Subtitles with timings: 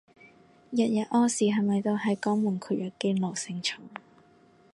[0.71, 3.83] 日日屙屎係咪都係肛門括約肌奴性重